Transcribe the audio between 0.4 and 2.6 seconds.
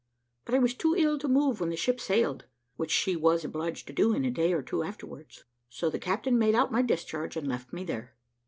But I was too ill to move when the ship sailed,